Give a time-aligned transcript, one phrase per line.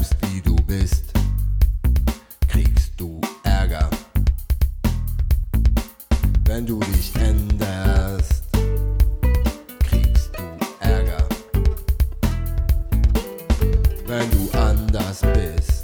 [0.00, 1.12] bleibst wie du bist,
[2.48, 3.88] kriegst du Ärger.
[6.44, 8.44] Wenn du dich änderst,
[9.80, 10.42] kriegst du
[10.80, 11.28] Ärger.
[14.06, 15.79] Wenn du anders bist.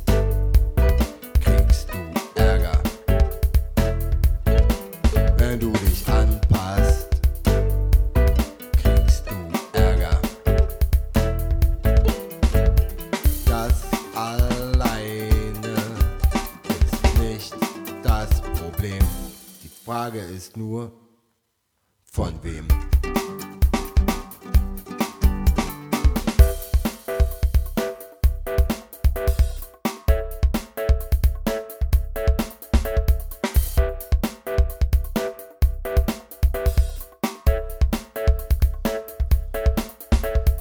[20.36, 20.92] Ist nur
[22.12, 22.66] von wem.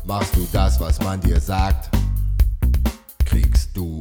[0.04, 1.90] Machst du das, was man dir sagt,
[3.26, 4.00] kriegst du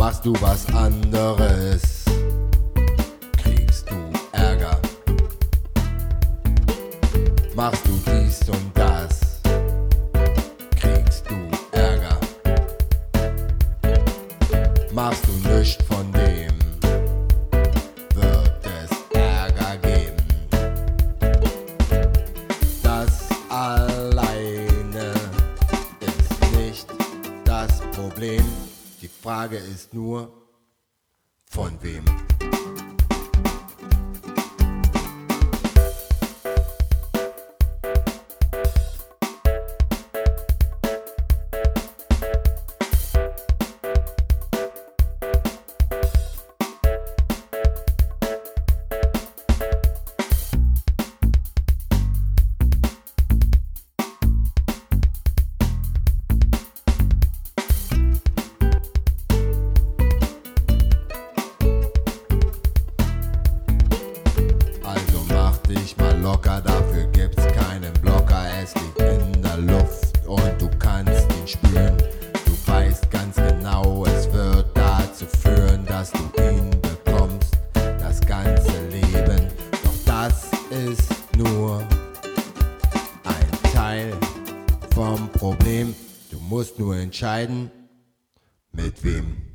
[0.00, 2.06] Machst du was anderes,
[3.36, 3.96] kriegst du
[4.32, 4.80] Ärger.
[7.54, 9.42] Machst du dies und das,
[10.74, 11.36] kriegst du
[11.76, 12.18] Ärger.
[14.90, 16.54] Machst du nichts von dem,
[18.14, 20.16] wird es Ärger geben.
[22.82, 25.12] Das alleine
[26.00, 26.86] ist nicht
[27.44, 28.46] das Problem.
[29.00, 30.30] Die Frage ist nur,
[31.46, 32.04] von wem.
[65.74, 68.44] Dich mal locker, dafür gibt's keinen Blocker.
[68.62, 71.96] Es liegt in der Luft und du kannst ihn spüren.
[72.44, 77.58] Du weißt ganz genau, es wird dazu führen, dass du ihn bekommst.
[77.72, 79.48] Das ganze Leben.
[79.84, 81.80] Doch das ist nur
[83.24, 84.12] ein Teil
[84.94, 85.94] vom Problem.
[86.30, 87.70] Du musst nur entscheiden,
[88.72, 89.49] mit wem.